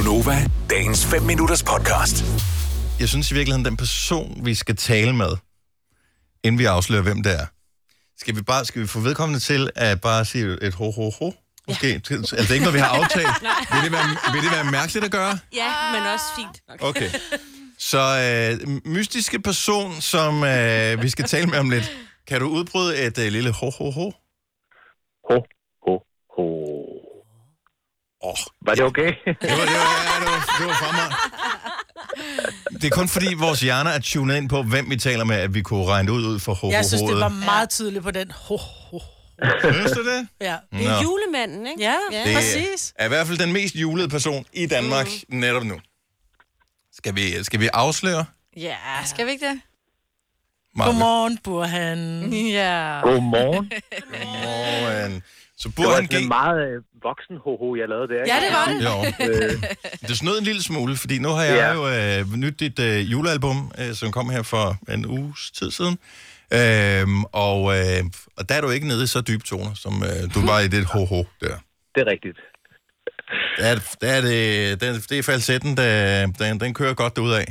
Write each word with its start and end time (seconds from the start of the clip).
Gunova, 0.00 0.50
dagens 0.70 1.06
5 1.06 1.22
minutters 1.22 1.62
podcast. 1.62 2.24
Jeg 3.00 3.08
synes 3.08 3.30
i 3.30 3.34
virkeligheden, 3.34 3.64
den 3.64 3.76
person, 3.76 4.40
vi 4.44 4.54
skal 4.54 4.76
tale 4.76 5.12
med, 5.12 5.36
inden 6.44 6.58
vi 6.58 6.64
afslører, 6.64 7.02
hvem 7.02 7.22
det 7.22 7.32
er, 7.32 7.46
skal 8.18 8.36
vi 8.36 8.42
bare 8.42 8.64
skal 8.64 8.82
vi 8.82 8.86
få 8.86 9.00
vedkommende 9.00 9.40
til 9.40 9.70
at 9.76 10.00
bare 10.00 10.24
sige 10.24 10.58
et 10.62 10.74
ho 10.74 10.90
ho 10.90 11.10
ho? 11.10 11.32
Måske. 11.68 11.88
Ja. 11.88 11.94
Altså 11.94 12.36
det 12.36 12.50
er 12.50 12.54
ikke 12.54 12.64
noget, 12.64 12.74
vi 12.74 12.78
har 12.78 12.88
aftalt. 12.88 13.26
vil, 13.72 13.82
det 13.84 13.92
være, 13.92 14.32
vil 14.32 14.42
det 14.42 14.50
være 14.50 14.70
mærkeligt 14.70 15.04
at 15.04 15.10
gøre? 15.10 15.38
Ja, 15.54 15.72
men 15.92 16.12
også 16.14 16.24
fint. 16.36 16.62
nok. 16.68 16.82
Okay. 16.82 17.10
Så 17.78 18.02
øh, 18.24 18.80
mystiske 18.84 19.40
person, 19.40 20.00
som 20.00 20.44
øh, 20.44 21.02
vi 21.02 21.08
skal 21.08 21.24
tale 21.24 21.46
med 21.46 21.58
om 21.58 21.70
lidt. 21.70 21.96
Kan 22.26 22.40
du 22.40 22.48
udbryde 22.48 23.06
et 23.06 23.18
øh, 23.18 23.32
lille 23.32 23.50
ho 23.50 23.70
ho 23.70 23.90
ho? 23.90 24.00
Ho, 24.00 24.10
ho, 25.30 25.34
ho. 25.34 25.59
Åh, 28.24 28.34
Var 28.66 28.74
det 28.74 28.84
okay? 28.84 29.06
det 29.26 29.26
var, 29.26 29.34
det 29.42 29.50
var, 29.50 29.56
ja, 29.56 30.20
det 30.20 30.26
var, 30.26 30.56
det 30.58 30.66
var 30.66 30.74
fremragende. 30.74 31.16
Det 32.80 32.84
er 32.84 32.90
kun 32.90 33.08
fordi 33.08 33.34
vores 33.34 33.60
hjerner 33.60 33.90
er 33.90 33.98
tunet 33.98 34.36
ind 34.36 34.48
på, 34.48 34.62
hvem 34.62 34.90
vi 34.90 34.96
taler 34.96 35.24
med, 35.24 35.36
at 35.36 35.54
vi 35.54 35.62
kunne 35.62 35.84
regne 35.86 36.06
det 36.08 36.12
ud, 36.12 36.26
ud 36.26 36.38
for 36.38 36.54
ho 36.54 36.66
ho 36.66 36.72
Jeg 36.72 36.84
synes, 36.84 37.02
det 37.02 37.16
var 37.20 37.28
meget 37.28 37.70
tydeligt 37.70 38.04
på 38.04 38.10
den. 38.10 38.30
Ho, 38.30 38.56
ho. 38.56 39.00
Synes 39.72 39.92
du 39.92 40.04
det? 40.06 40.28
Ja, 40.40 40.56
Det 40.72 40.86
er 40.86 40.90
Nå. 40.96 41.02
julemanden, 41.02 41.66
ikke? 41.66 41.82
ja, 41.82 41.94
Ja. 42.12 42.24
Det 42.24 42.34
præcis. 42.34 42.92
er 42.98 43.04
i 43.04 43.08
hvert 43.08 43.26
fald 43.26 43.38
den 43.38 43.52
mest 43.52 43.74
julede 43.74 44.08
person 44.08 44.44
i 44.52 44.66
Danmark 44.66 45.08
mm. 45.28 45.38
netop 45.38 45.64
nu. 45.64 45.80
Skal 46.92 47.16
vi, 47.16 47.44
skal 47.44 47.60
vi 47.60 47.68
afsløre? 47.72 48.24
Ja. 48.56 48.76
Skal 49.04 49.26
vi 49.26 49.30
ikke 49.30 49.48
det? 49.48 49.60
Maja? 50.76 50.90
Godmorgen, 50.90 51.38
Burhan. 51.44 52.32
Ja. 52.32 53.00
Godmorgen. 53.02 53.70
Godmorgen. 54.12 55.22
Så 55.62 55.68
Det 55.68 55.74
burde 55.76 55.88
var 55.88 55.94
han 55.94 56.02
en 56.04 56.08
give... 56.08 56.28
meget 56.28 56.58
øh, 56.68 56.82
voksen 57.02 57.36
ho-ho, 57.44 57.68
jeg 57.80 57.88
lavede 57.88 58.08
der. 58.14 58.22
Ja, 58.32 58.36
det 58.44 58.50
var 58.58 58.66
det. 58.72 58.78
Jo. 58.88 58.94
Øh, 59.26 60.08
Det 60.08 60.18
snød 60.18 60.38
en 60.38 60.44
lille 60.44 60.62
smule, 60.62 60.96
fordi 60.96 61.18
nu 61.18 61.28
har 61.28 61.42
jeg 61.42 61.56
Ja. 61.56 61.72
jo 61.72 62.20
øh, 62.20 62.32
nyt 62.36 62.60
dit 62.60 62.78
øh, 62.78 63.12
julealbum, 63.12 63.72
øh, 63.80 63.94
som 63.94 64.12
kom 64.12 64.30
her 64.30 64.42
for 64.42 64.76
en 64.94 65.06
uges 65.06 65.50
tid 65.58 65.70
siden. 65.70 65.98
Øhm, 66.52 67.24
og, 67.24 67.60
øh, 67.78 68.02
og 68.38 68.48
der 68.48 68.54
er 68.54 68.60
du 68.60 68.70
ikke 68.70 68.88
nede 68.88 69.04
i 69.04 69.06
så 69.06 69.20
dybe 69.20 69.44
toner, 69.44 69.74
som 69.74 70.02
øh, 70.02 70.34
du 70.34 70.40
var 70.50 70.60
i 70.60 70.68
det 70.68 70.84
ho-ho 70.84 71.24
der. 71.40 71.56
det 71.94 72.00
er 72.06 72.10
rigtigt. 72.14 72.38
Der 73.58 73.64
er, 73.66 73.74
der 74.00 74.08
er 74.12 74.20
det, 74.20 74.80
den, 74.80 74.94
det 74.94 75.18
er 75.18 75.22
falsetten, 75.22 75.76
der, 75.76 76.26
den, 76.26 76.60
den 76.60 76.74
kører 76.74 76.94
godt 76.94 77.16
derudad. 77.16 77.44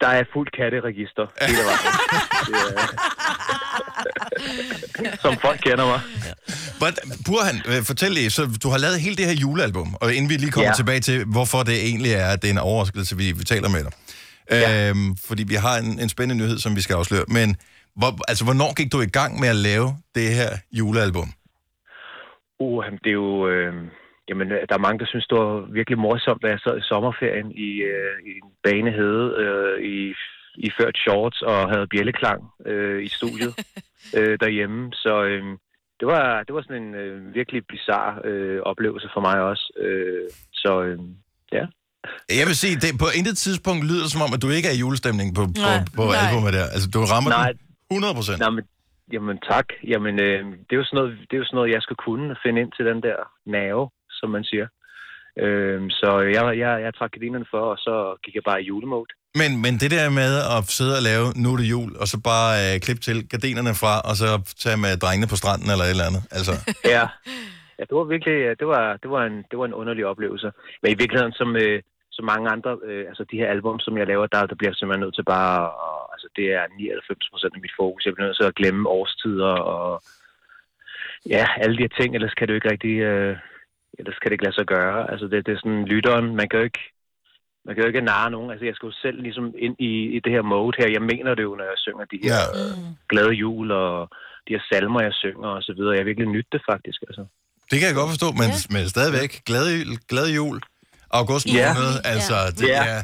Der 0.00 0.08
er 0.08 0.24
fuld 0.32 0.48
katteregister 0.58 1.26
hele 1.46 1.58
vejen. 1.58 1.78
Det 4.98 5.06
er- 5.06 5.16
Som 5.22 5.36
folk 5.36 5.60
kender 5.60 5.86
mig. 5.86 6.00
But, 6.04 6.63
Burhan, 7.26 7.56
øh, 7.70 7.80
fortæl 7.90 8.12
lige, 8.12 8.30
så 8.30 8.42
du 8.62 8.68
har 8.68 8.78
lavet 8.78 9.00
hele 9.00 9.16
det 9.16 9.26
her 9.30 9.36
julealbum, 9.44 9.94
og 10.00 10.14
inden 10.14 10.28
vi 10.30 10.34
lige 10.34 10.50
kommer 10.50 10.70
ja. 10.70 10.80
Tilbage 10.82 11.00
til, 11.00 11.24
hvorfor 11.34 11.60
det 11.68 11.76
egentlig 11.90 12.12
er, 12.12 12.28
at 12.34 12.42
det 12.42 12.48
er 12.48 12.52
en 12.52 12.66
overraskelse, 12.70 13.16
vi, 13.16 13.26
vi 13.40 13.44
taler 13.44 13.68
med 13.68 13.82
dig. 13.86 13.92
Ja. 14.50 14.90
Øhm, 14.90 15.16
fordi 15.28 15.42
vi 15.52 15.54
har 15.54 15.74
en, 15.84 16.00
en 16.04 16.08
spændende 16.08 16.42
nyhed, 16.42 16.58
som 16.58 16.76
vi 16.76 16.80
skal 16.80 16.94
afsløre. 16.94 17.24
Men 17.28 17.56
hvor, 17.98 18.10
altså, 18.30 18.44
hvornår 18.44 18.70
gik 18.78 18.92
du 18.92 19.00
i 19.00 19.14
gang 19.18 19.40
med 19.40 19.48
at 19.48 19.56
lave 19.56 19.88
det 20.14 20.28
her 20.38 20.50
julealbum? 20.78 21.28
Uh, 22.60 22.84
det 23.04 23.10
er 23.14 23.18
jo... 23.24 23.48
Øh, 23.48 23.74
jamen, 24.28 24.50
der 24.50 24.74
er 24.76 24.86
mange, 24.86 24.98
der 24.98 25.06
synes, 25.06 25.26
det 25.26 25.38
var 25.38 25.72
virkelig 25.72 25.98
morsomt, 25.98 26.42
da 26.42 26.48
jeg 26.48 26.60
sad 26.60 26.78
i 26.78 26.88
sommerferien 26.90 27.50
i, 27.68 27.70
øh, 27.92 28.16
i 28.28 28.30
en 28.42 28.50
banehede 28.64 29.26
øh, 29.42 29.76
i, 29.94 30.14
i 30.66 30.70
ført 30.78 30.96
shorts 30.96 31.42
og 31.42 31.70
havde 31.72 31.86
bjælleklang 31.86 32.40
øh, 32.66 33.04
i 33.04 33.08
studiet 33.08 33.54
øh, 34.18 34.38
derhjemme. 34.40 34.92
Så 34.92 35.24
øh, 35.24 35.44
det, 36.00 36.06
var, 36.12 36.42
det 36.46 36.52
var 36.54 36.62
sådan 36.62 36.82
en 36.82 36.94
øh, 37.02 37.34
virkelig 37.34 37.60
bizarre 37.72 38.12
øh, 38.28 38.60
oplevelse 38.70 39.08
for 39.14 39.20
mig 39.20 39.36
også. 39.50 39.64
Øh, 39.84 40.24
så 40.52 40.72
øh, 40.82 40.98
ja. 41.56 41.64
Jeg 42.40 42.46
vil 42.48 42.56
sige, 42.62 42.74
det, 42.84 42.90
på 43.04 43.08
intet 43.18 43.36
tidspunkt 43.44 43.82
lyder 43.90 44.02
det 44.04 44.12
som 44.14 44.22
om, 44.26 44.32
at 44.36 44.42
du 44.44 44.48
ikke 44.56 44.68
er 44.70 44.76
i 44.76 44.82
julestemning 44.84 45.28
på, 45.38 45.42
på, 45.60 45.66
Nej, 45.68 45.78
på 45.98 46.04
nej. 46.04 46.20
albumet 46.22 46.52
der. 46.58 46.66
Altså, 46.74 46.88
du 46.94 46.98
rammer 47.12 47.30
Nej. 47.30 47.52
den 47.52 47.60
100 47.90 48.14
procent. 48.18 48.38
Nej, 48.44 48.52
men, 48.56 48.64
jamen 49.14 49.36
tak. 49.50 49.66
Jamen, 49.92 50.14
øh, 50.26 50.40
det, 50.66 50.72
er 50.74 50.80
jo 50.82 50.86
sådan 50.88 50.98
noget, 51.00 51.12
det 51.28 51.34
er 51.36 51.40
jo 51.42 51.46
sådan 51.48 51.58
noget, 51.60 51.70
jeg 51.76 51.82
skal 51.86 51.96
kunne 52.06 52.26
at 52.34 52.38
finde 52.44 52.58
ind 52.62 52.72
til 52.76 52.84
den 52.90 52.98
der 53.06 53.18
nerve, 53.56 53.84
som 54.18 54.28
man 54.36 54.44
siger. 54.50 54.66
Øh, 55.42 55.80
så 55.90 56.08
jeg, 56.36 56.58
jeg, 56.58 56.72
jeg 56.84 56.94
trak 56.94 57.12
gardinerne 57.12 57.46
for, 57.50 57.64
og 57.72 57.78
så 57.78 57.94
gik 58.24 58.34
jeg 58.34 58.42
bare 58.50 58.62
i 58.62 58.66
julemode. 58.70 59.10
Men, 59.40 59.50
men 59.64 59.72
det 59.82 59.90
der 59.96 60.18
med 60.22 60.32
at 60.54 60.60
sidde 60.78 60.94
og 60.98 61.04
lave, 61.10 61.26
nu 61.42 61.48
er 61.52 61.58
det 61.60 61.72
jul, 61.74 61.90
og 62.02 62.06
så 62.12 62.16
bare 62.32 62.50
øh, 62.62 62.74
klippe 62.84 63.02
til 63.08 63.18
gardinerne 63.32 63.74
fra, 63.82 63.94
og 64.08 64.14
så 64.20 64.28
tage 64.64 64.78
med 64.84 64.92
drengene 65.02 65.30
på 65.32 65.36
stranden 65.42 65.68
eller 65.72 65.84
et 65.86 65.94
eller 65.94 66.10
andet. 66.10 66.22
Altså, 66.36 66.52
Ja. 66.94 67.04
ja, 67.78 67.82
det 67.88 67.94
var 67.98 68.06
virkelig, 68.14 68.38
øh, 68.46 68.52
det 68.60 68.66
var, 68.74 68.84
det 69.02 69.10
var, 69.14 69.22
en, 69.28 69.36
det 69.50 69.56
var 69.60 69.66
en 69.66 69.78
underlig 69.80 70.04
oplevelse. 70.12 70.48
Men 70.80 70.88
i 70.90 70.98
virkeligheden, 71.00 71.34
som, 71.40 71.48
øh, 71.62 71.78
som 72.16 72.24
mange 72.32 72.46
andre, 72.54 72.72
øh, 72.88 73.04
altså 73.10 73.24
de 73.30 73.40
her 73.40 73.48
album, 73.54 73.76
som 73.84 73.94
jeg 73.98 74.06
laver, 74.06 74.26
der, 74.26 74.46
der 74.50 74.56
bliver 74.58 74.70
jeg 74.70 74.78
simpelthen 74.78 75.04
nødt 75.04 75.16
til 75.16 75.30
bare, 75.36 75.58
og, 75.84 75.96
altså 76.14 76.28
det 76.36 76.46
er 76.58 76.64
99 76.78 77.30
procent 77.32 77.54
af 77.56 77.60
mit 77.64 77.78
fokus. 77.80 78.04
Jeg 78.04 78.14
bliver 78.14 78.28
nødt 78.28 78.38
til 78.40 78.50
at 78.50 78.58
glemme 78.60 78.88
årstider 78.98 79.54
og 79.74 80.02
ja, 81.34 81.44
alle 81.62 81.76
de 81.76 81.86
her 81.86 81.94
ting, 81.98 82.10
ellers 82.14 82.34
kan 82.34 82.44
det 82.46 82.52
jo 82.52 82.60
ikke 82.60 82.72
rigtig, 82.74 82.96
øh, 83.10 83.36
ellers 83.98 84.18
kan 84.18 84.28
det 84.28 84.34
ikke 84.36 84.44
lade 84.48 84.58
sig 84.60 84.66
gøre. 84.76 85.10
Altså 85.12 85.26
det, 85.30 85.46
det 85.46 85.52
er 85.54 85.60
sådan 85.64 85.84
lytteren, 85.94 86.26
man 86.40 86.46
kan 86.48 86.58
jo 86.60 86.64
ikke, 86.70 86.84
man 87.66 87.72
kan 87.74 87.82
jo 87.84 87.88
ikke 87.92 88.00
narre 88.12 88.30
nogen. 88.36 88.50
Altså 88.52 88.64
jeg 88.68 88.74
skal 88.76 88.86
jo 88.90 88.94
selv 89.04 89.18
ligesom 89.26 89.46
ind 89.66 89.76
i, 89.90 89.92
i 90.16 90.18
det 90.24 90.32
her 90.36 90.42
mode 90.54 90.74
her. 90.78 90.88
Jeg 90.96 91.02
mener 91.12 91.32
det 91.38 91.42
jo, 91.48 91.54
når 91.58 91.64
jeg 91.72 91.78
synger 91.86 92.04
de 92.12 92.18
her 92.22 92.30
Ja. 92.34 92.42
ja. 92.58 92.66
glade 93.12 93.32
jul 93.44 93.66
og 93.82 93.94
de 94.46 94.52
her 94.56 94.62
salmer, 94.72 95.00
jeg 95.08 95.12
synger 95.24 95.48
og 95.56 95.62
så 95.68 95.72
videre. 95.76 95.96
Jeg 95.98 96.06
virkelig 96.10 96.28
nydt 96.36 96.48
det 96.54 96.60
faktisk, 96.70 96.98
altså. 97.08 97.24
det 97.70 97.76
kan 97.80 97.86
jeg 97.90 97.96
godt 98.00 98.10
forstå, 98.14 98.28
men, 98.40 98.48
ja. 98.54 98.60
men 98.74 98.82
stadigvæk, 98.94 99.30
glad, 99.48 99.64
jul- 99.78 100.04
glad 100.12 100.28
jul. 100.38 100.58
August 101.20 101.46
Ja. 101.46 101.52
måned, 101.74 101.94
altså, 102.12 102.36
det, 102.58 102.68
Ja. 102.68 102.84
ja. 102.94 103.00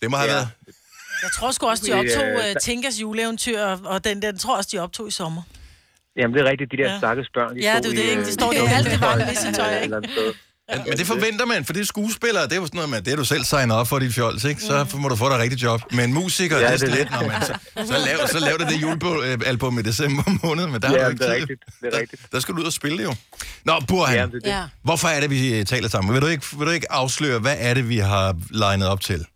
det 0.00 0.06
må 0.10 0.16
have 0.22 0.30
Ja. 0.30 0.36
været... 0.36 0.48
Jeg 1.24 1.30
tror 1.36 1.50
sgu 1.50 1.66
også, 1.66 1.84
de 1.88 1.92
optog 2.00 2.26
uh, 2.34 2.60
Tinkas 2.60 3.00
juleeventyr, 3.02 3.60
og- 3.60 3.80
og 3.84 4.04
den, 4.04 4.22
den 4.22 4.38
tror 4.38 4.56
også, 4.56 4.70
de 4.72 4.78
optog 4.78 5.08
i 5.08 5.10
sommer. 5.10 5.42
Jamen, 6.18 6.34
det 6.34 6.40
er 6.44 6.50
rigtigt, 6.50 6.70
de 6.72 6.76
der 6.76 6.84
Ja. 6.86 6.92
ja. 6.92 6.98
stakkels 6.98 7.28
børn. 7.34 7.56
De 7.56 7.60
Ja, 7.60 7.78
stod 7.80 7.90
det 7.92 7.98
er 7.98 8.02
i, 8.02 8.06
det, 8.06 8.10
ikke? 8.10 8.20
øh, 8.20 8.26
De 8.26 8.32
står 8.32 8.52
jo 8.60 8.64
alt 8.76 8.90
det 8.90 9.00
varme 9.00 9.22
i 9.32 9.34
sit 9.34 9.54
tøj, 9.54 9.76
et 9.76 9.82
ikke? 9.84 9.96
sted. 10.12 10.32
Men, 10.74 10.82
men 10.88 10.98
det 10.98 11.06
forventer 11.06 11.46
man, 11.46 11.64
for 11.64 11.72
det 11.72 11.80
er 11.80 11.86
skuespillere, 11.86 12.44
det 12.44 12.52
er 12.52 12.56
jo 12.56 12.66
sådan 12.66 12.76
noget 12.78 12.90
med, 12.90 13.02
det 13.02 13.12
er 13.12 13.16
du 13.16 13.24
selv 13.24 13.44
signet 13.44 13.76
op 13.76 13.88
for 13.88 13.98
dit 13.98 14.14
fjols, 14.14 14.44
ikke? 14.44 14.60
Så 14.62 14.86
må 14.96 15.08
du 15.08 15.16
få 15.16 15.28
dig 15.28 15.38
rigtigt 15.38 15.62
job. 15.62 15.80
Men 15.92 16.12
musikere, 16.12 16.58
ja, 16.60 16.70
Ja, 16.70 16.76
det 16.76 16.82
er 16.82 16.86
det 16.86 16.94
er 16.94 16.98
lidt, 16.98 17.10
når 17.10 17.26
man, 17.26 17.42
så, 17.42 17.54
så, 17.86 17.92
lav, 18.06 18.28
så 18.28 18.38
lav 18.38 18.58
det 18.58 18.68
det 18.68 18.82
julealbum 18.82 19.78
i 19.78 19.82
december 19.82 20.22
måned, 20.46 20.66
men 20.66 20.82
der 20.82 20.88
har 20.88 20.96
Ja, 20.96 21.04
du 21.04 21.10
ikke 21.10 21.24
det 21.24 21.30
er 21.30 21.34
tid. 21.34 21.40
rigtigt, 21.40 21.60
det 21.82 21.94
er 21.94 22.00
rigtigt. 22.00 22.22
Der, 22.22 22.28
der 22.32 22.40
skal 22.40 22.54
du 22.54 22.60
ud 22.60 22.64
og 22.66 22.72
spille 22.72 23.02
jo. 23.02 23.14
Nå, 23.64 23.72
Burhan, 23.88 24.14
Ja, 24.16 24.22
det 24.26 24.34
er 24.34 24.38
det. 24.38 24.46
Ja. 24.46 24.62
hvorfor 24.82 25.08
er 25.08 25.20
det, 25.20 25.30
vi 25.30 25.58
øh, 25.58 25.64
taler 25.66 25.88
sammen? 25.88 26.14
Vil 26.14 26.22
du, 26.22 26.26
ikke, 26.26 26.44
vil 26.58 26.66
du 26.66 26.72
ikke 26.72 26.92
afsløre, 26.92 27.38
hvad 27.38 27.56
er 27.58 27.74
det, 27.74 27.88
vi 27.88 27.98
har 27.98 28.36
legnet 28.50 28.88
op 28.88 29.00
til? 29.00 29.26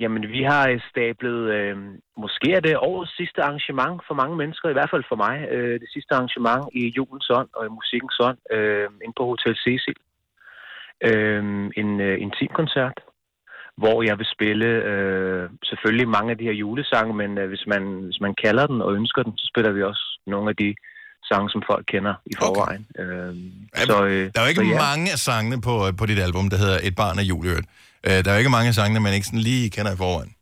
Jamen, 0.00 0.22
vi 0.36 0.42
har 0.42 0.68
øh, 0.68 0.80
stablet, 0.90 1.40
øh, 1.56 1.76
måske 2.16 2.52
er 2.52 2.60
det 2.60 2.76
årets 2.76 3.16
sidste 3.16 3.42
arrangement 3.42 4.02
for 4.06 4.14
mange 4.14 4.36
mennesker, 4.36 4.68
i 4.68 4.72
hvert 4.72 4.90
fald 4.90 5.04
for 5.08 5.16
mig, 5.16 5.48
øh, 5.50 5.80
det 5.80 5.90
sidste 5.92 6.14
arrangement 6.14 6.64
i 6.72 6.92
julens 6.96 7.30
ånd 7.30 7.48
og 7.56 7.66
i 7.66 7.74
musikkens 7.78 8.20
ånd, 8.20 8.38
øh, 8.56 8.88
inde 9.04 9.14
på 9.18 9.24
Hotel 9.26 9.56
Cecil. 9.64 9.98
Øh, 11.08 11.42
en 11.76 12.00
øh, 12.00 12.16
intimkoncert, 12.20 12.98
hvor 13.76 14.02
jeg 14.02 14.18
vil 14.18 14.26
spille 14.34 14.66
øh, 14.90 15.50
selvfølgelig 15.64 16.08
mange 16.08 16.30
af 16.30 16.38
de 16.38 16.44
her 16.44 16.60
julesange, 16.62 17.14
men 17.14 17.38
øh, 17.38 17.48
hvis, 17.48 17.66
man, 17.66 17.82
hvis 18.08 18.20
man 18.20 18.34
kalder 18.34 18.66
den 18.66 18.82
og 18.82 18.94
ønsker 18.94 19.22
den, 19.22 19.32
så 19.38 19.46
spiller 19.52 19.72
vi 19.72 19.82
også 19.82 20.04
nogle 20.26 20.48
af 20.50 20.56
de 20.56 20.74
sange, 21.32 21.50
som 21.54 21.62
folk 21.70 21.84
kender 21.92 22.14
i 22.26 22.34
forvejen. 22.42 22.86
Okay. 22.98 23.04
Øh, 23.04 23.34
så, 23.88 24.04
øh, 24.04 24.30
Der 24.34 24.40
er 24.40 24.44
jo 24.44 24.48
ikke 24.48 24.60
så, 24.64 24.70
ja. 24.74 24.78
mange 24.88 25.12
af 25.12 25.18
sangene 25.18 25.60
på, 25.60 25.74
på 25.98 26.06
dit 26.06 26.18
album, 26.18 26.50
der 26.50 26.56
hedder 26.56 26.78
Et 26.82 26.94
barn 27.02 27.18
af 27.18 27.22
jul, 27.22 27.46
i 27.46 27.48
øvrigt. 27.48 27.68
Øh, 28.06 28.12
Der 28.24 28.28
er 28.30 28.34
jo 28.34 28.38
ikke 28.38 28.50
mange 28.50 28.68
af 28.68 28.74
sangene, 28.74 29.00
man 29.00 29.14
ikke 29.14 29.26
sådan 29.26 29.38
lige 29.50 29.70
kender 29.70 29.92
i 29.92 29.96
forvejen. 29.96 30.32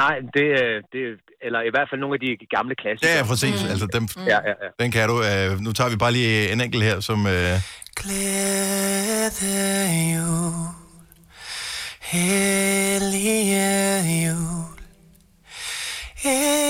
Nej, 0.00 0.14
det, 0.34 0.46
øh, 0.62 0.76
det, 0.92 1.00
eller 1.46 1.60
i 1.68 1.70
hvert 1.74 1.88
fald 1.90 2.00
nogle 2.00 2.14
af 2.14 2.20
de 2.26 2.30
gamle 2.56 2.74
klassikere. 2.82 3.16
Ja, 3.16 3.22
præcis. 3.32 3.62
Mm. 3.64 3.70
Altså, 3.70 3.86
dem, 3.96 4.04
Ja, 4.16 4.22
ja, 4.48 4.54
ja. 4.62 4.68
den 4.80 4.90
kan 4.92 5.08
du. 5.08 5.16
Øh, 5.22 5.60
nu 5.60 5.72
tager 5.72 5.90
vi 5.90 5.96
bare 5.96 6.12
lige 6.12 6.52
en 6.52 6.60
enkelt 6.60 6.84
her, 6.84 7.00
som... 7.00 7.26
Øh, 7.26 7.54
Glæde 8.00 9.30
jul, 10.14 10.52
hellige 12.00 13.60
jul, 14.26 14.64
engle 16.24 16.63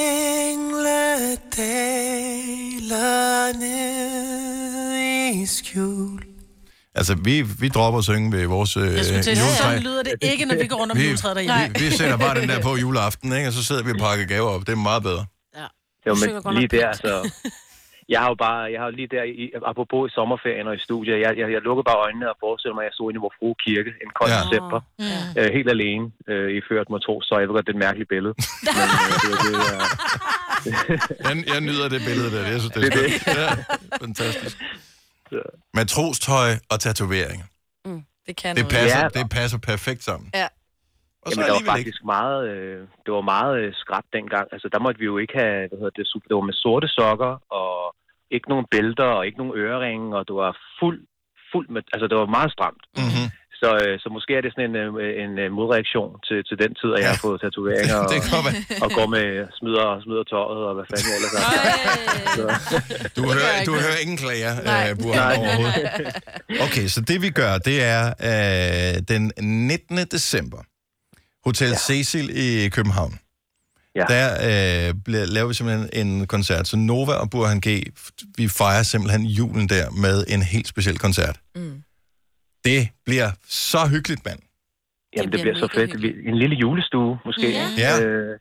i 5.43 5.47
skjul. 5.47 6.21
altså, 6.95 7.15
vi, 7.25 7.43
vi 7.61 7.69
dropper 7.69 7.99
at 7.99 8.05
synge 8.05 8.33
ved 8.37 8.47
vores 8.47 8.77
øh, 8.77 8.83
Jeg 8.83 9.05
skulle 9.05 9.23
til 9.23 9.33
juletræ. 9.37 9.63
sådan 9.63 9.83
lyder 9.83 10.03
det 10.03 10.15
ikke, 10.31 10.45
når 10.45 10.55
vi 10.63 10.67
går 10.67 10.77
rundt 10.77 10.93
om 10.93 10.99
juletræet 10.99 11.37
derhjemme. 11.37 11.79
vi, 11.79 11.85
vi 11.85 11.91
sætter 12.01 12.17
bare 12.25 12.35
den 12.41 12.49
der 12.49 12.61
på 12.69 12.77
juleaften, 12.77 13.33
ikke? 13.39 13.49
og 13.49 13.53
så 13.53 13.63
sidder 13.65 13.83
vi 13.87 13.91
og 13.91 14.01
pakker 14.07 14.25
gaver 14.33 14.51
op. 14.55 14.61
Det 14.67 14.73
er 14.73 14.77
meget 14.91 15.03
bedre. 15.03 15.25
Jo, 16.07 16.15
synger 16.17 16.41
godt 16.41 16.55
men 16.55 16.61
lige 16.63 16.69
der, 16.79 16.93
så... 16.93 17.13
Jeg 18.13 18.19
har 18.23 18.29
jo 18.33 18.37
bare, 18.47 18.61
jeg 18.73 18.79
har 18.81 18.87
jo 18.91 18.95
lige 19.01 19.11
der, 19.17 19.23
i, 19.43 19.45
apropos 19.73 20.03
i 20.11 20.11
sommerferien 20.19 20.67
og 20.71 20.75
i 20.79 20.83
studiet, 20.89 21.13
jeg, 21.25 21.31
jeg, 21.41 21.47
jeg 21.55 21.61
lukker 21.69 21.85
bare 21.91 21.99
øjnene 22.07 22.27
og 22.33 22.37
forestiller 22.45 22.75
mig, 22.77 22.83
at 22.85 22.89
jeg 22.91 22.95
stod 22.99 23.07
inde 23.11 23.19
i 23.21 23.25
vor 23.27 23.35
frue 23.39 23.55
kirke 23.67 23.91
en 24.05 24.11
kold 24.19 24.31
Ja. 24.31 24.37
ja. 24.39 24.43
december, 24.45 24.79
Mm. 25.03 25.39
øh, 25.39 25.49
helt 25.57 25.71
alene, 25.77 26.05
øh, 26.33 26.49
i 26.59 26.61
ført 26.69 26.87
tro, 27.07 27.15
så 27.29 27.33
jeg 27.41 27.47
ved 27.49 27.55
godt, 27.57 27.67
det 27.69 27.73
er 27.75 27.79
et 27.81 27.85
mærkeligt 27.89 28.09
billede. 28.15 28.35
Men, 28.79 28.89
øh, 29.03 29.15
det, 29.23 29.33
det, 29.45 29.55
er, 29.75 29.81
Jeg, 31.27 31.35
jeg 31.55 31.61
nyder 31.61 31.89
det 31.89 32.01
billede 32.09 32.31
der. 32.37 32.43
Jeg 32.53 32.61
synes, 32.61 32.73
det 32.75 32.85
er, 32.85 32.91
Det 32.91 33.05
er 33.07 33.19
skønt. 33.19 33.37
Ja, 33.39 33.51
fantastisk. 34.05 34.57
Matrostøj 35.75 36.51
og 36.71 36.81
tatoveringer. 36.81 37.47
Det 38.27 38.37
kan 38.43 38.57
Det 38.57 38.67
passer, 38.77 38.99
Ja. 38.99 39.09
det 39.19 39.31
passer 39.31 39.59
perfekt 39.59 40.03
sammen. 40.05 40.31
Ja. 40.35 40.49
Og 41.23 41.33
så 41.33 41.41
Jamen, 41.41 41.47
der 41.49 41.53
var 41.53 41.57
alligevel 41.57 41.79
ikke. 41.79 41.87
faktisk 41.89 42.01
meget, 42.05 42.41
øh, 42.55 42.81
det 43.05 43.13
var 43.19 43.21
meget 43.35 43.55
øh, 43.63 43.73
skrabt 43.83 44.09
dengang. 44.19 44.47
Altså, 44.55 44.69
der 44.73 44.79
måtte 44.85 44.99
vi 45.03 45.05
jo 45.13 45.17
ikke 45.19 45.35
have, 45.43 45.59
hvad 45.69 45.79
hedder 45.81 45.95
det, 45.99 46.07
super, 46.13 46.27
det 46.29 46.35
var 46.41 46.47
med 46.51 46.57
sorte 46.65 46.89
sokker, 46.99 47.33
og 47.61 47.75
ikke 48.37 48.49
nogen 48.53 48.67
bælter, 48.75 49.09
og 49.19 49.23
ikke 49.27 49.39
nogen 49.43 49.55
øreringe, 49.63 50.09
og 50.19 50.23
det 50.29 50.35
var 50.45 50.51
fuld, 50.81 50.99
fuld 51.53 51.67
med, 51.75 51.83
altså 51.95 52.07
det 52.11 52.17
var 52.23 52.27
meget 52.39 52.51
stramt. 52.57 52.83
Mhm. 53.05 53.27
Så, 53.63 53.69
øh, 53.83 53.95
så 54.03 54.09
måske 54.17 54.31
er 54.39 54.43
det 54.45 54.51
sådan 54.55 54.65
en, 54.71 54.77
øh, 55.05 55.25
en 55.25 55.33
øh, 55.43 55.49
modreaktion 55.59 56.11
til, 56.27 56.39
til 56.49 56.57
den 56.63 56.73
tid, 56.81 56.91
at 56.97 57.01
jeg 57.03 57.11
har 57.15 57.21
fået 57.27 57.37
tatoveringer 57.45 57.97
og, 58.03 58.09
Det 58.13 58.21
og 58.85 58.89
går 58.99 59.07
med 59.17 59.27
smider, 59.59 59.87
smider 60.05 60.25
tøjet, 60.33 60.61
og 60.69 60.73
hvad 60.77 60.87
fanden 60.91 61.07
jeg 61.11 61.17
ellers 61.19 61.35
er. 61.39 61.45
Så, 62.37 62.45
Du 63.17 63.23
hører, 63.37 63.55
du 63.69 63.73
hører 63.85 63.99
ingen 64.05 64.19
klager, 64.25 64.53
Nej. 64.65 64.93
uh, 64.93 64.99
Burhan, 65.03 65.37
overhovedet. 65.41 65.83
Okay, 66.67 66.87
så 66.95 67.01
det 67.11 67.19
vi 67.23 67.31
gør, 67.41 67.53
det 67.59 67.77
er 67.95 68.03
uh, 68.29 68.95
den 69.13 69.23
19. 69.69 69.97
december. 70.17 70.61
Hotel 71.45 71.69
ja. 71.69 71.77
Cecil 71.87 72.27
i 72.47 72.69
København. 72.69 73.19
Ja. 73.97 74.05
Der 74.09 74.93
bliver, 75.05 75.25
laver 75.27 75.49
vi 75.49 75.55
simpelthen 75.55 75.89
en 75.93 76.27
koncert. 76.27 76.69
Så 76.69 76.77
Nova 76.77 77.13
og 77.13 77.31
Burhan 77.31 77.61
G, 77.67 77.69
vi 78.37 78.49
fejrer 78.49 78.83
simpelthen 78.83 79.23
julen 79.27 79.69
der 79.69 79.91
med 79.91 80.25
en 80.29 80.43
helt 80.43 80.69
speciel 80.69 80.99
koncert. 80.99 81.37
Mm. 81.57 81.64
Det 82.65 82.89
bliver 83.05 83.31
så 83.49 83.79
hyggeligt, 83.89 84.25
mand. 84.25 84.41
Jamen, 85.17 85.33
det, 85.33 85.41
bliver 85.41 85.55
bliver 85.55 85.69
så 85.69 85.75
fedt. 85.75 85.93
hyggeligt. 85.93 86.29
En 86.29 86.39
lille 86.39 86.57
julestue, 86.57 87.19
måske. 87.25 87.51
Ja. 87.51 87.67
Ja. 87.79 88.05
Øh, 88.05 88.39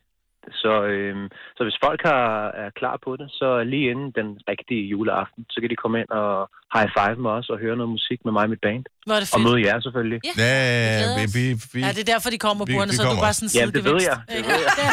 så, 0.51 0.73
øh, 0.93 1.15
så 1.57 1.61
hvis 1.63 1.77
folk 1.85 2.01
har, 2.11 2.27
er 2.63 2.69
klar 2.79 2.95
på 3.05 3.11
det, 3.19 3.27
så 3.39 3.47
lige 3.71 3.85
inden 3.91 4.09
den 4.19 4.27
rigtige 4.51 4.83
juleaften, 4.93 5.41
så 5.53 5.57
kan 5.61 5.69
de 5.69 5.75
komme 5.83 5.97
ind 6.01 6.09
og 6.21 6.31
high 6.75 6.89
five 6.97 7.17
med 7.25 7.31
os 7.37 7.47
og 7.53 7.57
høre 7.63 7.75
noget 7.79 7.91
musik 7.97 8.19
med 8.25 8.31
mig 8.37 8.43
og 8.47 8.51
mit 8.53 8.61
band. 8.67 8.83
Hvor 9.07 9.15
er 9.17 9.21
det 9.23 9.29
Og 9.33 9.39
fedt. 9.39 9.45
møde 9.47 9.59
jer 9.67 9.77
selvfølgelig. 9.85 10.19
Ja. 10.27 10.33
Ja, 10.43 10.53
glæder 10.99 11.15
vi, 11.21 11.25
vi, 11.37 11.45
vi, 11.73 11.79
Ja, 11.85 11.89
det 11.97 12.01
er 12.05 12.09
derfor, 12.13 12.27
de 12.35 12.39
kommer 12.47 12.63
vi 12.65 12.73
så 12.97 13.01
er 13.03 13.09
du 13.15 13.19
bare 13.27 13.35
sådan 13.39 13.49
en 13.49 13.53
Jamen, 13.59 13.73
det 13.77 13.83
ved 13.89 13.99
jeg. 14.09 14.17
Det 14.35 14.41
ved 14.49 14.59
jeg. 14.67 14.73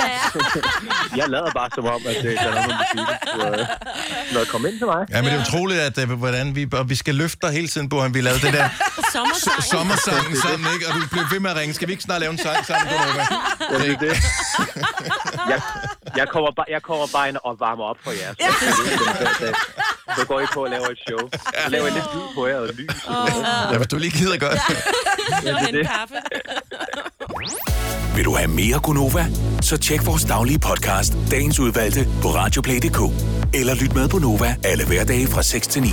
Ja, 0.00 0.06
ja. 0.16 0.26
Jeg 1.20 1.26
lader 1.34 1.50
bare 1.60 1.70
som 1.76 1.84
om, 1.94 2.00
at 2.10 2.16
det 2.24 2.32
er 2.34 2.50
noget 2.50 2.66
med 2.70 2.76
musik. 2.82 3.08
Så, 4.32 4.40
øh, 4.40 4.46
kommer 4.52 4.66
ind 4.70 4.76
til 4.82 4.86
mig. 4.94 5.00
Ja, 5.12 5.16
men 5.22 5.28
det 5.30 5.36
er 5.38 5.42
utroligt, 5.46 5.80
at, 5.88 5.96
uh, 6.04 6.18
hvordan 6.24 6.46
vi, 6.56 6.62
og 6.80 6.84
vi 6.92 6.96
skal 7.02 7.14
løfte 7.22 7.38
dig 7.46 7.50
hele 7.58 7.68
tiden, 7.72 7.86
Burhan. 7.92 8.14
Vi 8.18 8.20
lavede 8.28 8.40
det 8.46 8.52
der 8.58 8.68
Sommersang. 9.14 9.62
sommersangen 9.74 10.36
sammen, 10.46 10.66
ikke? 10.74 10.84
Og 10.88 10.92
du 10.96 11.00
blev 11.14 11.24
ved 11.32 11.40
med 11.44 11.50
at 11.54 11.56
ringe. 11.60 11.72
Skal 11.78 11.86
vi 11.88 11.92
ikke 11.96 12.06
snart 12.08 12.20
lave 12.24 12.32
en 12.36 12.38
sang 12.46 12.58
sammen, 12.70 12.86
Gunova? 12.92 13.24
Ja, 13.72 13.76
det 13.82 13.90
er 13.94 13.98
det. 14.06 14.14
Jeg, 15.48 15.60
jeg, 16.16 16.28
kommer 16.28 16.50
bare, 16.56 16.66
jeg 16.70 16.82
kommer 16.82 17.06
bare 17.12 17.28
ind 17.28 17.36
og 17.44 17.56
varmer 17.60 17.84
op 17.84 17.96
for 18.04 18.10
jer. 18.10 18.34
Så, 19.38 19.54
så 20.18 20.26
går 20.26 20.40
I 20.40 20.46
på 20.54 20.60
og 20.64 20.70
laver 20.70 20.86
et 20.86 20.98
show. 21.08 21.28
Så 21.64 21.70
laver 21.70 21.84
jeg 21.84 21.94
lidt 21.94 22.04
lyd 22.14 22.34
på 22.34 22.46
jer 22.46 22.56
og 22.58 22.68
lys. 22.78 22.90
Ja, 23.72 23.76
hvis 23.76 23.86
du 23.86 23.96
lige 23.96 24.10
gider 24.18 24.38
godt. 24.38 24.58
Det 25.44 25.52
var 25.54 25.58
en 25.58 25.84
kaffe. 25.86 26.14
Vil 28.16 28.24
du 28.24 28.34
have 28.36 28.48
mere 28.48 28.80
Gunova? 28.82 29.26
Så 29.62 29.76
tjek 29.78 30.06
vores 30.06 30.24
daglige 30.24 30.58
podcast, 30.58 31.12
dagens 31.30 31.58
udvalgte, 31.58 32.08
på 32.22 32.28
radioplay.dk. 32.28 33.00
Eller 33.54 33.74
lyt 33.74 33.94
med 33.94 34.08
på 34.08 34.18
Nova 34.18 34.56
alle 34.64 34.86
hverdage 34.86 35.26
fra 35.26 35.42
6 35.42 35.66
til 35.66 35.82
9. 35.82 35.88